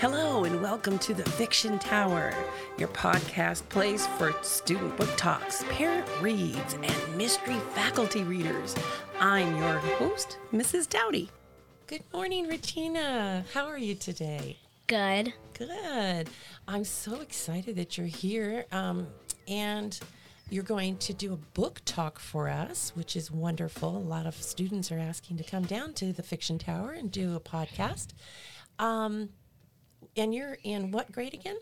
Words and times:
Hello, 0.00 0.44
and 0.44 0.62
welcome 0.62 0.96
to 1.00 1.12
the 1.12 1.24
Fiction 1.24 1.76
Tower, 1.80 2.32
your 2.78 2.86
podcast 2.86 3.68
place 3.68 4.06
for 4.06 4.32
student 4.42 4.96
book 4.96 5.10
talks, 5.16 5.64
parent 5.70 6.06
reads, 6.20 6.74
and 6.74 7.16
mystery 7.16 7.58
faculty 7.74 8.22
readers. 8.22 8.76
I'm 9.18 9.56
your 9.56 9.78
host, 9.78 10.38
Mrs. 10.52 10.88
Dowdy. 10.88 11.30
Good 11.88 12.04
morning, 12.12 12.46
Regina. 12.46 13.44
How 13.52 13.66
are 13.66 13.76
you 13.76 13.96
today? 13.96 14.58
Good. 14.86 15.34
Good. 15.54 16.30
I'm 16.68 16.84
so 16.84 17.20
excited 17.20 17.74
that 17.74 17.98
you're 17.98 18.06
here. 18.06 18.66
Um, 18.70 19.08
and 19.48 19.98
you're 20.48 20.62
going 20.62 20.96
to 20.98 21.12
do 21.12 21.32
a 21.32 21.36
book 21.36 21.80
talk 21.84 22.20
for 22.20 22.48
us, 22.48 22.92
which 22.94 23.16
is 23.16 23.32
wonderful. 23.32 23.96
A 23.96 23.98
lot 23.98 24.26
of 24.26 24.36
students 24.36 24.92
are 24.92 24.98
asking 25.00 25.38
to 25.38 25.44
come 25.44 25.64
down 25.64 25.92
to 25.94 26.12
the 26.12 26.22
Fiction 26.22 26.56
Tower 26.56 26.92
and 26.92 27.10
do 27.10 27.34
a 27.34 27.40
podcast. 27.40 28.10
Um, 28.78 29.30
and 30.16 30.34
you're 30.34 30.58
in 30.64 30.90
what 30.90 31.12
grade 31.12 31.34
again? 31.34 31.56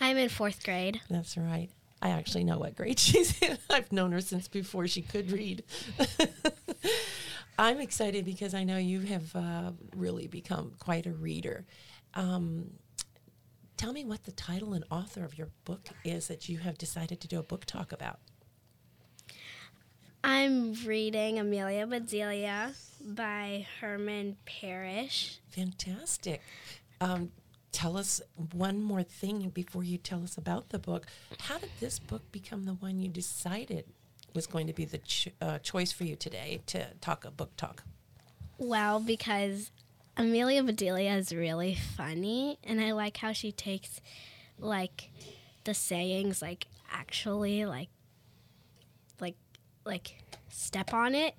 I'm 0.00 0.16
in 0.16 0.28
fourth 0.28 0.64
grade. 0.64 1.00
That's 1.10 1.36
right. 1.36 1.70
I 2.02 2.10
actually 2.10 2.44
know 2.44 2.58
what 2.58 2.76
grade 2.76 2.98
she's 2.98 3.40
in. 3.42 3.58
I've 3.68 3.92
known 3.92 4.12
her 4.12 4.20
since 4.20 4.48
before 4.48 4.86
she 4.86 5.02
could 5.02 5.30
read. 5.30 5.64
I'm 7.58 7.78
excited 7.80 8.24
because 8.24 8.54
I 8.54 8.64
know 8.64 8.78
you 8.78 9.00
have 9.00 9.36
uh, 9.36 9.72
really 9.94 10.26
become 10.26 10.72
quite 10.78 11.04
a 11.04 11.12
reader. 11.12 11.66
Um, 12.14 12.70
tell 13.76 13.92
me 13.92 14.04
what 14.04 14.24
the 14.24 14.32
title 14.32 14.72
and 14.72 14.84
author 14.90 15.24
of 15.24 15.36
your 15.36 15.48
book 15.66 15.88
is 16.04 16.28
that 16.28 16.48
you 16.48 16.58
have 16.58 16.78
decided 16.78 17.20
to 17.20 17.28
do 17.28 17.38
a 17.38 17.42
book 17.42 17.66
talk 17.66 17.92
about. 17.92 18.18
I'm 20.24 20.74
reading 20.86 21.38
Amelia 21.38 21.86
Bedelia 21.86 22.72
by 23.00 23.66
Herman 23.80 24.36
Parish. 24.44 25.38
Fantastic. 25.50 26.42
Um, 27.00 27.30
tell 27.72 27.96
us 27.96 28.20
one 28.52 28.82
more 28.82 29.02
thing 29.02 29.48
before 29.50 29.84
you 29.84 29.98
tell 29.98 30.22
us 30.22 30.36
about 30.36 30.70
the 30.70 30.78
book. 30.78 31.06
How 31.38 31.58
did 31.58 31.70
this 31.80 31.98
book 31.98 32.30
become 32.32 32.64
the 32.64 32.74
one 32.74 33.00
you 33.00 33.08
decided 33.08 33.84
was 34.34 34.46
going 34.46 34.66
to 34.66 34.72
be 34.72 34.84
the 34.84 34.98
ch- 34.98 35.28
uh, 35.40 35.58
choice 35.58 35.92
for 35.92 36.04
you 36.04 36.16
today 36.16 36.60
to 36.66 36.86
talk 37.00 37.24
a 37.24 37.30
book 37.30 37.56
talk? 37.56 37.82
Well, 38.58 39.00
because 39.00 39.70
Amelia 40.16 40.62
Bedelia 40.62 41.14
is 41.16 41.32
really 41.32 41.76
funny, 41.96 42.58
and 42.62 42.80
I 42.80 42.92
like 42.92 43.16
how 43.16 43.32
she 43.32 43.52
takes 43.52 44.00
like 44.58 45.10
the 45.64 45.74
sayings 45.74 46.42
like 46.42 46.66
actually 46.92 47.64
like 47.64 47.88
like 49.20 49.36
like 49.84 50.22
step 50.48 50.92
on 50.92 51.14
it 51.14 51.34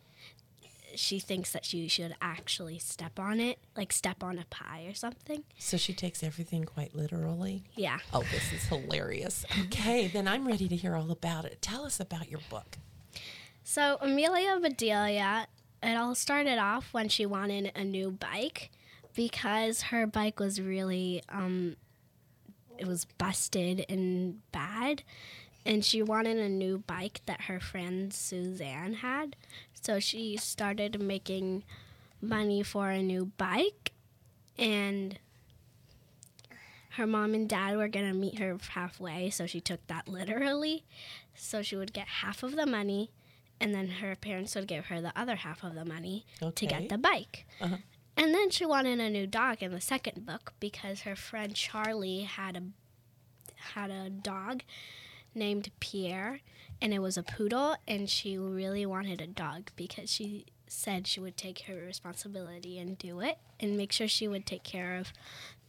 she 0.95 1.19
thinks 1.19 1.51
that 1.51 1.65
she 1.65 1.87
should 1.87 2.15
actually 2.21 2.79
step 2.79 3.19
on 3.19 3.39
it, 3.39 3.59
like 3.75 3.91
step 3.91 4.23
on 4.23 4.37
a 4.39 4.45
pie 4.45 4.85
or 4.87 4.93
something. 4.93 5.43
So 5.57 5.77
she 5.77 5.93
takes 5.93 6.23
everything 6.23 6.63
quite 6.63 6.95
literally? 6.95 7.63
Yeah. 7.75 7.99
Oh, 8.13 8.23
this 8.31 8.51
is 8.53 8.63
hilarious. 8.65 9.45
Okay, 9.65 10.07
then 10.07 10.27
I'm 10.27 10.47
ready 10.47 10.67
to 10.67 10.75
hear 10.75 10.95
all 10.95 11.11
about 11.11 11.45
it. 11.45 11.61
Tell 11.61 11.85
us 11.85 11.99
about 11.99 12.29
your 12.29 12.41
book. 12.49 12.77
So, 13.63 13.97
Amelia 14.01 14.59
Bedelia, 14.61 15.47
it 15.81 15.95
all 15.95 16.13
started 16.15 16.57
off 16.57 16.93
when 16.93 17.07
she 17.09 17.25
wanted 17.25 17.71
a 17.75 17.83
new 17.83 18.11
bike 18.11 18.69
because 19.15 19.83
her 19.83 20.05
bike 20.05 20.39
was 20.39 20.59
really, 20.59 21.23
um, 21.29 21.77
it 22.77 22.87
was 22.87 23.05
busted 23.17 23.85
and 23.87 24.39
bad 24.51 25.03
and 25.65 25.83
she 25.85 26.01
wanted 26.01 26.37
a 26.37 26.49
new 26.49 26.79
bike 26.79 27.21
that 27.25 27.41
her 27.41 27.59
friend 27.59 28.13
Suzanne 28.13 28.95
had. 28.95 29.35
So 29.73 29.99
she 29.99 30.37
started 30.37 31.01
making 31.01 31.63
money 32.21 32.63
for 32.63 32.89
a 32.89 33.01
new 33.01 33.31
bike, 33.37 33.91
and 34.57 35.17
her 36.91 37.07
mom 37.07 37.33
and 37.33 37.47
dad 37.47 37.77
were 37.77 37.87
going 37.87 38.07
to 38.07 38.13
meet 38.13 38.39
her 38.39 38.57
halfway, 38.69 39.29
so 39.29 39.45
she 39.45 39.61
took 39.61 39.85
that 39.87 40.07
literally. 40.07 40.83
So 41.35 41.61
she 41.61 41.75
would 41.75 41.93
get 41.93 42.07
half 42.07 42.43
of 42.43 42.55
the 42.55 42.65
money, 42.65 43.11
and 43.59 43.73
then 43.73 43.87
her 43.87 44.15
parents 44.15 44.55
would 44.55 44.67
give 44.67 44.87
her 44.87 45.01
the 45.01 45.13
other 45.15 45.37
half 45.37 45.63
of 45.63 45.75
the 45.75 45.85
money 45.85 46.25
okay. 46.41 46.51
to 46.51 46.65
get 46.65 46.89
the 46.89 46.97
bike. 46.97 47.45
Uh-huh. 47.59 47.77
And 48.17 48.33
then 48.33 48.49
she 48.49 48.65
wanted 48.65 48.99
a 48.99 49.09
new 49.09 49.25
dog 49.25 49.63
in 49.63 49.71
the 49.71 49.81
second 49.81 50.25
book 50.25 50.53
because 50.59 51.01
her 51.01 51.15
friend 51.15 51.55
Charlie 51.55 52.23
had 52.23 52.57
a 52.57 52.63
had 53.73 53.89
a 53.89 54.09
dog 54.09 54.63
named 55.33 55.71
Pierre, 55.79 56.41
and 56.81 56.93
it 56.93 56.99
was 56.99 57.17
a 57.17 57.23
poodle, 57.23 57.75
and 57.87 58.09
she 58.09 58.37
really 58.37 58.85
wanted 58.85 59.21
a 59.21 59.27
dog 59.27 59.71
because 59.75 60.09
she 60.11 60.45
said 60.67 61.05
she 61.05 61.19
would 61.19 61.37
take 61.37 61.61
her 61.63 61.75
responsibility 61.75 62.79
and 62.79 62.97
do 62.97 63.19
it 63.19 63.37
and 63.59 63.77
make 63.77 63.91
sure 63.91 64.07
she 64.07 64.27
would 64.27 64.45
take 64.45 64.63
care 64.63 64.97
of 64.97 65.11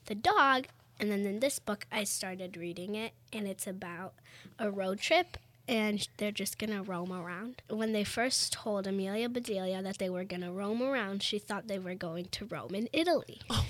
the 0.06 0.14
dog. 0.14 0.66
And 1.00 1.10
then 1.10 1.26
in 1.26 1.40
this 1.40 1.58
book, 1.58 1.86
I 1.90 2.04
started 2.04 2.56
reading 2.56 2.94
it, 2.94 3.12
and 3.32 3.48
it's 3.48 3.66
about 3.66 4.14
a 4.58 4.70
road 4.70 5.00
trip 5.00 5.36
and 5.68 6.08
they're 6.16 6.32
just 6.32 6.58
gonna 6.58 6.82
roam 6.82 7.12
around. 7.12 7.62
When 7.68 7.92
they 7.92 8.04
first 8.04 8.52
told 8.52 8.86
Amelia 8.86 9.28
Bedelia 9.28 9.80
that 9.82 9.98
they 9.98 10.10
were 10.10 10.24
gonna 10.24 10.52
roam 10.52 10.82
around, 10.82 11.22
she 11.22 11.38
thought 11.38 11.68
they 11.68 11.78
were 11.78 11.94
going 11.94 12.26
to 12.32 12.44
Rome 12.46 12.74
in 12.74 12.88
Italy. 12.92 13.40
Oh. 13.48 13.66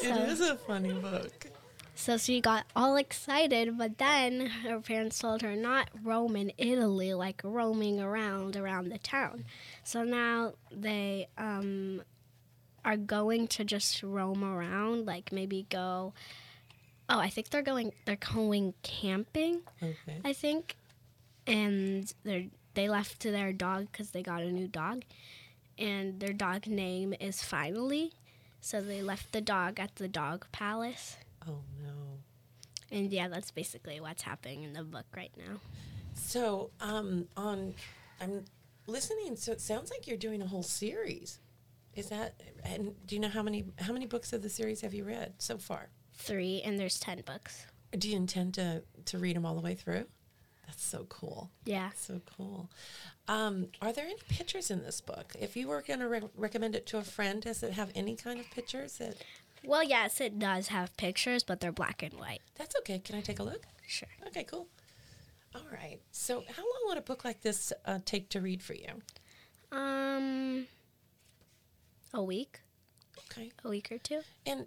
it 0.00 0.27
is 0.40 0.50
a 0.50 0.56
funny 0.56 0.92
book. 0.92 1.48
So 1.94 2.16
she 2.16 2.40
got 2.40 2.64
all 2.76 2.94
excited, 2.94 3.76
but 3.76 3.98
then 3.98 4.46
her 4.46 4.80
parents 4.80 5.18
told 5.18 5.42
her 5.42 5.56
not 5.56 5.90
Rome 6.04 6.36
in 6.36 6.52
Italy, 6.56 7.12
like 7.12 7.40
roaming 7.42 8.00
around 8.00 8.56
around 8.56 8.90
the 8.90 8.98
town. 8.98 9.44
So 9.82 10.04
now 10.04 10.52
they 10.70 11.26
um, 11.36 12.02
are 12.84 12.96
going 12.96 13.48
to 13.48 13.64
just 13.64 14.00
roam 14.04 14.44
around, 14.44 15.06
like 15.06 15.32
maybe 15.32 15.66
go. 15.70 16.14
Oh, 17.08 17.18
I 17.18 17.30
think 17.30 17.50
they're 17.50 17.62
going. 17.62 17.92
They're 18.04 18.16
going 18.16 18.74
camping. 18.84 19.62
Okay. 19.82 20.20
I 20.24 20.32
think, 20.32 20.76
and 21.48 22.12
they 22.22 22.50
they 22.74 22.88
left 22.88 23.18
to 23.22 23.32
their 23.32 23.52
dog 23.52 23.88
because 23.90 24.10
they 24.10 24.22
got 24.22 24.42
a 24.42 24.52
new 24.52 24.68
dog, 24.68 25.02
and 25.76 26.20
their 26.20 26.32
dog 26.32 26.68
name 26.68 27.12
is 27.18 27.42
Finally. 27.42 28.12
So 28.60 28.80
they 28.80 29.02
left 29.02 29.32
the 29.32 29.40
dog 29.40 29.78
at 29.80 29.96
the 29.96 30.08
dog 30.08 30.46
palace. 30.52 31.16
Oh 31.46 31.60
no. 31.82 32.18
And 32.90 33.12
yeah, 33.12 33.28
that's 33.28 33.50
basically 33.50 34.00
what's 34.00 34.22
happening 34.22 34.62
in 34.62 34.72
the 34.72 34.82
book 34.82 35.06
right 35.16 35.32
now. 35.36 35.60
So, 36.14 36.70
um, 36.80 37.26
on, 37.36 37.74
I'm 38.20 38.44
listening. 38.86 39.36
So 39.36 39.52
it 39.52 39.60
sounds 39.60 39.90
like 39.90 40.06
you're 40.06 40.16
doing 40.16 40.42
a 40.42 40.46
whole 40.46 40.62
series. 40.62 41.38
Is 41.94 42.08
that? 42.08 42.40
And 42.64 42.94
do 43.06 43.14
you 43.14 43.20
know 43.20 43.28
how 43.28 43.42
many 43.42 43.66
how 43.78 43.92
many 43.92 44.06
books 44.06 44.32
of 44.32 44.42
the 44.42 44.48
series 44.48 44.80
have 44.82 44.94
you 44.94 45.04
read 45.04 45.34
so 45.38 45.58
far? 45.58 45.90
Three, 46.14 46.62
and 46.64 46.78
there's 46.78 46.98
ten 46.98 47.22
books. 47.22 47.66
Do 47.96 48.08
you 48.08 48.16
intend 48.16 48.54
to 48.54 48.82
to 49.06 49.18
read 49.18 49.36
them 49.36 49.46
all 49.46 49.54
the 49.54 49.60
way 49.60 49.74
through? 49.74 50.04
That's 50.66 50.84
so 50.84 51.06
cool. 51.08 51.50
Yeah. 51.64 51.90
So 51.96 52.20
cool. 52.36 52.70
Um, 53.28 53.66
are 53.82 53.92
there 53.92 54.06
any 54.06 54.16
pictures 54.30 54.70
in 54.70 54.82
this 54.82 55.02
book? 55.02 55.34
If 55.38 55.54
you 55.54 55.68
were 55.68 55.82
going 55.82 56.00
to 56.00 56.08
re- 56.08 56.30
recommend 56.34 56.74
it 56.74 56.86
to 56.86 56.98
a 56.98 57.02
friend, 57.02 57.42
does 57.42 57.62
it 57.62 57.72
have 57.74 57.90
any 57.94 58.16
kind 58.16 58.40
of 58.40 58.50
pictures? 58.50 58.96
That 58.98 59.16
well, 59.62 59.84
yes, 59.84 60.20
it 60.20 60.38
does 60.38 60.68
have 60.68 60.96
pictures, 60.96 61.42
but 61.42 61.60
they're 61.60 61.72
black 61.72 62.02
and 62.02 62.14
white. 62.14 62.40
That's 62.56 62.74
okay. 62.80 62.98
Can 62.98 63.16
I 63.16 63.20
take 63.20 63.38
a 63.38 63.42
look? 63.42 63.66
Sure. 63.86 64.08
Okay, 64.28 64.44
cool. 64.44 64.66
All 65.54 65.66
right. 65.70 66.00
So, 66.10 66.42
how 66.56 66.62
long 66.62 66.82
would 66.86 66.98
a 66.98 67.02
book 67.02 67.24
like 67.24 67.42
this 67.42 67.72
uh, 67.84 67.98
take 68.04 68.30
to 68.30 68.40
read 68.40 68.62
for 68.62 68.74
you? 68.74 69.02
Um, 69.72 70.66
a 72.14 72.22
week. 72.22 72.60
Okay. 73.30 73.50
A 73.64 73.68
week 73.68 73.92
or 73.92 73.98
two. 73.98 74.20
And 74.46 74.64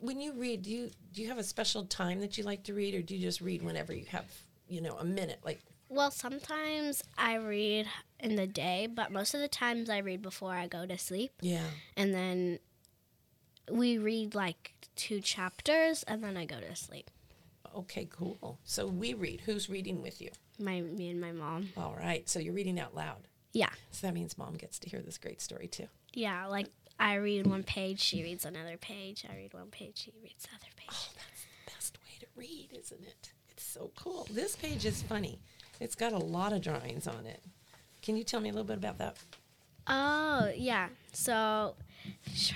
when 0.00 0.20
you 0.20 0.32
read, 0.32 0.62
do 0.62 0.70
you 0.70 0.90
do 1.12 1.22
you 1.22 1.28
have 1.28 1.38
a 1.38 1.44
special 1.44 1.84
time 1.84 2.20
that 2.20 2.36
you 2.36 2.42
like 2.42 2.64
to 2.64 2.74
read, 2.74 2.94
or 2.94 3.02
do 3.02 3.14
you 3.14 3.20
just 3.20 3.40
read 3.40 3.62
whenever 3.62 3.92
you 3.94 4.06
have 4.06 4.26
you 4.70 4.80
know, 4.80 4.96
a 4.98 5.04
minute? 5.04 5.40
Like, 5.44 5.60
well, 5.90 6.10
sometimes 6.10 7.02
I 7.18 7.34
read 7.34 7.86
in 8.18 8.36
the 8.36 8.46
day, 8.46 8.86
but 8.86 9.12
most 9.12 9.34
of 9.34 9.40
the 9.40 9.48
times 9.48 9.90
I 9.90 9.98
read 9.98 10.22
before 10.22 10.52
I 10.52 10.66
go 10.66 10.86
to 10.86 10.96
sleep. 10.96 11.32
Yeah. 11.42 11.66
And 11.96 12.14
then 12.14 12.60
we 13.70 13.98
read 13.98 14.34
like 14.34 14.72
two 14.96 15.20
chapters, 15.20 16.02
and 16.04 16.24
then 16.24 16.36
I 16.36 16.46
go 16.46 16.60
to 16.60 16.74
sleep. 16.76 17.10
Okay, 17.76 18.08
cool. 18.10 18.58
So 18.64 18.86
we 18.86 19.14
read. 19.14 19.42
Who's 19.42 19.68
reading 19.68 20.00
with 20.00 20.22
you? 20.22 20.30
My 20.58 20.80
me 20.80 21.10
and 21.10 21.20
my 21.20 21.32
mom. 21.32 21.70
All 21.76 21.96
right. 21.98 22.28
So 22.28 22.38
you're 22.38 22.54
reading 22.54 22.80
out 22.80 22.94
loud. 22.94 23.28
Yeah. 23.52 23.70
So 23.90 24.06
that 24.06 24.14
means 24.14 24.38
mom 24.38 24.54
gets 24.54 24.78
to 24.80 24.88
hear 24.88 25.00
this 25.00 25.18
great 25.18 25.40
story 25.40 25.66
too. 25.68 25.88
Yeah, 26.12 26.46
like 26.46 26.68
I 26.98 27.14
read 27.14 27.46
one 27.46 27.62
page, 27.62 28.00
she 28.00 28.22
reads 28.22 28.44
another 28.44 28.76
page. 28.76 29.24
I 29.30 29.36
read 29.36 29.54
one 29.54 29.70
page, 29.70 29.98
she 29.98 30.12
reads 30.22 30.44
the 30.44 30.50
other 30.54 30.72
page. 30.76 30.88
Oh, 30.90 31.08
that's 31.16 31.42
the 31.42 31.72
best 31.72 31.98
way 32.04 32.18
to 32.20 32.26
read, 32.36 32.68
isn't 32.78 33.02
it? 33.02 33.32
It's 33.48 33.64
so 33.64 33.90
cool. 33.96 34.28
This 34.30 34.56
page 34.56 34.84
is 34.84 35.02
funny. 35.02 35.40
It's 35.80 35.94
got 35.94 36.12
a 36.12 36.18
lot 36.18 36.52
of 36.52 36.60
drawings 36.60 37.06
on 37.06 37.26
it. 37.26 37.42
Can 38.02 38.16
you 38.16 38.24
tell 38.24 38.40
me 38.40 38.48
a 38.48 38.52
little 38.52 38.66
bit 38.66 38.78
about 38.78 38.98
that? 38.98 39.16
Oh, 39.86 40.52
yeah. 40.56 40.88
So 41.12 41.74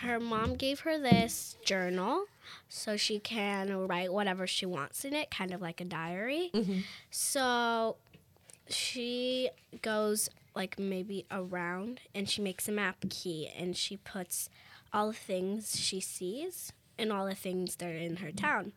her 0.02 0.20
mom 0.20 0.54
gave 0.54 0.80
her 0.80 0.98
this 0.98 1.56
journal. 1.64 2.26
so 2.68 2.96
she 2.96 3.18
can 3.18 3.86
write 3.86 4.12
whatever 4.12 4.46
she 4.46 4.66
wants 4.66 5.04
in 5.04 5.14
it, 5.14 5.30
kind 5.30 5.52
of 5.52 5.60
like 5.60 5.80
a 5.80 5.84
diary. 5.84 6.50
Mm-hmm. 6.54 6.80
So 7.10 7.96
she 8.68 9.50
goes 9.82 10.28
like 10.54 10.78
maybe 10.78 11.26
around 11.30 12.00
and 12.14 12.28
she 12.28 12.40
makes 12.42 12.68
a 12.68 12.72
map 12.72 13.04
key 13.10 13.50
and 13.56 13.76
she 13.76 13.96
puts 13.96 14.48
all 14.92 15.08
the 15.08 15.14
things 15.14 15.78
she 15.78 16.00
sees 16.00 16.72
and 16.98 17.12
all 17.12 17.26
the 17.26 17.34
things 17.34 17.76
that 17.76 17.88
are 17.88 17.96
in 17.96 18.16
her 18.16 18.30
town. 18.30 18.72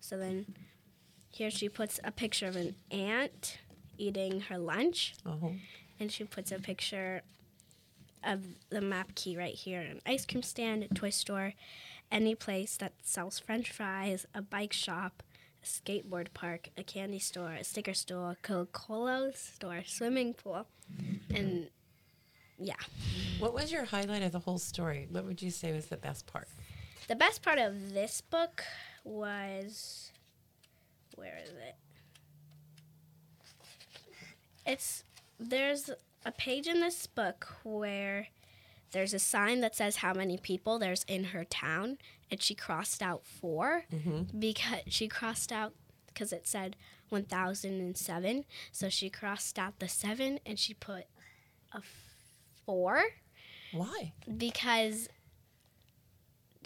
So 0.00 0.18
then 0.18 0.54
here 1.30 1.50
she 1.50 1.68
puts 1.68 1.98
a 2.04 2.10
picture 2.10 2.46
of 2.46 2.56
an 2.56 2.74
ant 2.90 3.58
eating 3.98 4.40
her 4.42 4.58
lunch 4.58 5.14
Oh, 5.26 5.54
and 6.00 6.10
she 6.10 6.24
puts 6.24 6.50
a 6.52 6.58
picture 6.58 7.22
of 8.24 8.44
the 8.70 8.80
map 8.80 9.14
key 9.14 9.36
right 9.36 9.54
here 9.54 9.80
an 9.80 10.00
ice 10.06 10.24
cream 10.26 10.42
stand, 10.42 10.84
a 10.84 10.94
toy 10.94 11.10
store, 11.10 11.54
any 12.10 12.34
place 12.34 12.76
that 12.76 12.92
sells 13.02 13.38
french 13.38 13.70
fries, 13.72 14.26
a 14.34 14.42
bike 14.42 14.72
shop, 14.72 15.22
a 15.62 15.66
skateboard 15.66 16.28
park, 16.34 16.68
a 16.76 16.82
candy 16.82 17.18
store, 17.18 17.52
a 17.52 17.64
sticker 17.64 17.94
store, 17.94 18.32
a 18.32 18.36
Coca 18.42 18.70
Cola 18.72 19.32
store, 19.34 19.82
swimming 19.86 20.34
pool. 20.34 20.66
And 21.34 21.68
yeah. 22.58 22.74
what 23.38 23.54
was 23.54 23.72
your 23.72 23.84
highlight 23.84 24.22
of 24.22 24.32
the 24.32 24.38
whole 24.40 24.58
story? 24.58 25.08
What 25.10 25.24
would 25.24 25.40
you 25.42 25.50
say 25.50 25.72
was 25.72 25.86
the 25.86 25.96
best 25.96 26.26
part? 26.26 26.48
The 27.08 27.16
best 27.16 27.42
part 27.42 27.58
of 27.58 27.92
this 27.92 28.20
book 28.20 28.62
was 29.04 30.12
where 31.16 31.38
is 31.42 31.50
it? 31.50 31.76
It's 34.66 35.04
there's 35.38 35.90
a 36.24 36.32
page 36.32 36.66
in 36.66 36.80
this 36.80 37.06
book 37.06 37.48
where 37.64 38.28
there's 38.92 39.14
a 39.14 39.18
sign 39.18 39.60
that 39.60 39.74
says 39.74 39.96
how 39.96 40.12
many 40.12 40.36
people 40.36 40.78
there's 40.78 41.04
in 41.04 41.24
her 41.24 41.44
town, 41.44 41.98
and 42.30 42.40
she 42.40 42.54
crossed 42.54 43.02
out 43.02 43.26
4 43.26 43.84
mm-hmm. 43.92 44.38
because 44.38 44.80
she 44.88 45.08
crossed 45.08 45.50
out 45.50 45.72
because 46.06 46.32
it 46.32 46.46
said 46.46 46.76
1007. 47.08 48.44
So 48.70 48.88
she 48.88 49.10
crossed 49.10 49.58
out 49.58 49.78
the 49.78 49.88
seven 49.88 50.40
and 50.44 50.58
she 50.58 50.74
put 50.74 51.04
a 51.72 51.80
four 52.64 53.02
Why? 53.72 54.12
because 54.36 55.08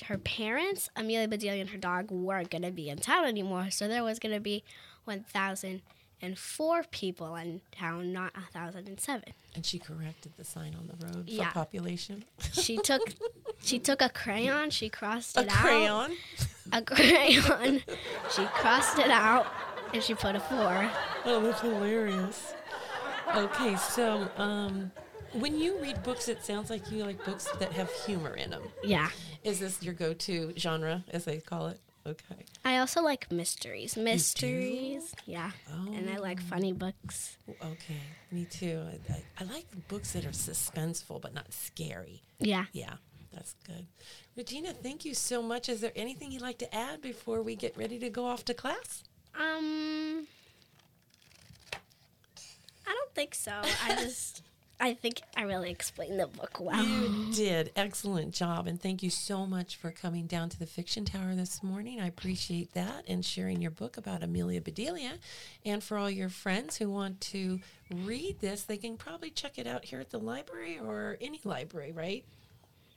her 0.04 0.18
parents, 0.18 0.90
Amelia 0.94 1.28
Bedelia 1.28 1.60
and 1.60 1.70
her 1.70 1.78
dog, 1.78 2.10
weren't 2.10 2.50
going 2.50 2.62
to 2.62 2.70
be 2.70 2.88
in 2.88 2.98
town 2.98 3.24
anymore. 3.24 3.70
So 3.70 3.88
there 3.88 4.04
was 4.04 4.18
going 4.18 4.34
to 4.34 4.40
be 4.40 4.62
1,004 6.20 6.84
people 6.90 7.34
in 7.36 7.60
town, 7.72 8.12
not 8.12 8.32
a 8.36 8.40
1,007. 8.58 9.22
And 9.54 9.64
she 9.66 9.78
corrected 9.78 10.32
the 10.36 10.44
sign 10.44 10.74
on 10.74 10.86
the 10.88 11.06
road 11.06 11.28
Yeah. 11.28 11.48
for 11.48 11.54
population. 11.54 12.24
She 12.52 12.76
took 12.78 13.14
she 13.62 13.78
took 13.78 14.00
a 14.02 14.08
crayon, 14.08 14.70
she 14.70 14.88
crossed 14.88 15.36
A 15.36 15.42
it 15.42 15.48
out. 15.48 15.56
A 15.56 15.62
crayon. 15.62 16.16
A 16.72 16.82
crayon. 16.82 17.82
she 18.34 18.44
crossed 18.46 18.98
it 18.98 19.10
out 19.10 19.46
and 19.92 20.02
she 20.02 20.14
put 20.14 20.34
a 20.36 20.40
4. 20.40 20.90
Oh, 21.26 21.40
that's 21.42 21.60
hilarious. 21.60 22.54
Okay, 23.34 23.76
so 23.76 24.28
um, 24.36 24.90
when 25.32 25.58
you 25.58 25.78
read 25.80 26.02
books, 26.02 26.28
it 26.28 26.44
sounds 26.44 26.70
like 26.70 26.90
you 26.90 27.04
like 27.04 27.22
books 27.24 27.48
that 27.58 27.72
have 27.72 27.90
humor 28.04 28.34
in 28.34 28.50
them. 28.50 28.62
Yeah. 28.84 29.08
Is 29.44 29.60
this 29.60 29.82
your 29.82 29.94
go-to 29.94 30.52
genre, 30.56 31.04
as 31.10 31.24
they 31.24 31.38
call 31.38 31.66
it? 31.68 31.80
Okay. 32.06 32.44
I 32.64 32.78
also 32.78 33.02
like 33.02 33.32
mysteries. 33.32 33.96
Mysteries. 33.96 35.12
Yeah. 35.26 35.50
Oh. 35.72 35.92
And 35.92 36.08
I 36.08 36.18
like 36.18 36.40
funny 36.40 36.72
books. 36.72 37.36
Okay, 37.48 38.00
me 38.30 38.44
too. 38.44 38.80
I, 38.86 39.12
I, 39.12 39.22
I 39.40 39.44
like 39.52 39.66
books 39.88 40.12
that 40.12 40.24
are 40.24 40.30
suspenseful 40.30 41.20
but 41.20 41.34
not 41.34 41.52
scary. 41.52 42.22
Yeah. 42.38 42.66
Yeah, 42.72 42.94
that's 43.32 43.54
good. 43.66 43.86
Regina, 44.36 44.72
thank 44.72 45.04
you 45.04 45.14
so 45.14 45.42
much. 45.42 45.68
Is 45.68 45.80
there 45.80 45.92
anything 45.96 46.30
you'd 46.30 46.42
like 46.42 46.58
to 46.58 46.72
add 46.74 47.00
before 47.02 47.42
we 47.42 47.56
get 47.56 47.76
ready 47.76 47.98
to 47.98 48.08
go 48.10 48.24
off 48.26 48.44
to 48.44 48.54
class? 48.54 49.02
Um, 49.34 50.26
I 52.86 52.92
don't 52.92 53.14
think 53.14 53.34
so. 53.34 53.52
I 53.84 53.96
just, 54.02 54.42
I 54.78 54.92
think 54.94 55.22
I 55.36 55.42
really 55.42 55.70
explained 55.70 56.20
the 56.20 56.26
book 56.26 56.58
well. 56.60 56.84
You 56.84 57.32
did. 57.32 57.72
Excellent 57.76 58.34
job. 58.34 58.66
And 58.66 58.80
thank 58.80 59.02
you 59.02 59.08
so 59.08 59.46
much 59.46 59.76
for 59.76 59.90
coming 59.90 60.26
down 60.26 60.50
to 60.50 60.58
the 60.58 60.66
Fiction 60.66 61.04
Tower 61.06 61.34
this 61.34 61.62
morning. 61.62 62.00
I 62.00 62.06
appreciate 62.06 62.74
that 62.74 63.04
and 63.08 63.24
sharing 63.24 63.62
your 63.62 63.70
book 63.70 63.96
about 63.96 64.22
Amelia 64.22 64.60
Bedelia. 64.60 65.12
And 65.64 65.82
for 65.82 65.96
all 65.96 66.10
your 66.10 66.28
friends 66.28 66.76
who 66.76 66.90
want 66.90 67.20
to 67.22 67.60
read 67.90 68.40
this, 68.40 68.64
they 68.64 68.76
can 68.76 68.98
probably 68.98 69.30
check 69.30 69.58
it 69.58 69.66
out 69.66 69.84
here 69.84 70.00
at 70.00 70.10
the 70.10 70.18
library 70.18 70.78
or 70.78 71.16
any 71.22 71.40
library, 71.44 71.92
right? 71.92 72.24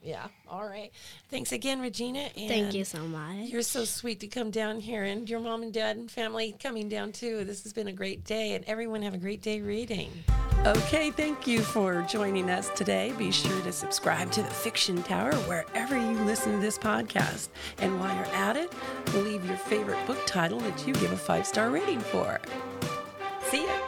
Yeah. 0.01 0.27
All 0.47 0.65
right. 0.65 0.91
Thanks 1.29 1.51
again, 1.51 1.81
Regina. 1.81 2.29
And 2.37 2.49
Thank 2.49 2.73
you 2.73 2.85
so 2.85 2.99
much. 2.99 3.49
You're 3.49 3.61
so 3.61 3.85
sweet 3.85 4.19
to 4.21 4.27
come 4.27 4.51
down 4.51 4.79
here 4.79 5.03
and 5.03 5.29
your 5.29 5.39
mom 5.39 5.63
and 5.63 5.73
dad 5.73 5.97
and 5.97 6.11
family 6.11 6.55
coming 6.61 6.89
down 6.89 7.13
too. 7.13 7.43
This 7.45 7.63
has 7.63 7.73
been 7.73 7.87
a 7.87 7.93
great 7.93 8.23
day 8.25 8.53
and 8.53 8.65
everyone 8.65 9.01
have 9.01 9.13
a 9.13 9.17
great 9.17 9.41
day 9.41 9.61
reading. 9.61 10.11
Okay, 10.65 11.09
thank 11.09 11.47
you 11.47 11.61
for 11.61 12.01
joining 12.01 12.49
us 12.49 12.69
today. 12.75 13.13
Be 13.17 13.31
sure 13.31 13.61
to 13.61 13.71
subscribe 13.71 14.29
to 14.33 14.41
the 14.41 14.49
Fiction 14.49 15.01
Tower 15.03 15.33
wherever 15.47 15.95
you 15.95 16.19
listen 16.25 16.51
to 16.51 16.57
this 16.59 16.77
podcast. 16.77 17.47
And 17.77 17.97
while 17.97 18.13
you're 18.13 18.35
at 18.35 18.57
it, 18.57 18.73
leave 19.13 19.45
your 19.45 19.55
favorite 19.55 20.05
book 20.05 20.19
title 20.25 20.59
that 20.59 20.85
you 20.85 20.93
give 20.95 21.13
a 21.13 21.17
five 21.17 21.47
star 21.47 21.69
rating 21.69 22.01
for. 22.01 22.41
See 23.43 23.65
ya. 23.65 23.78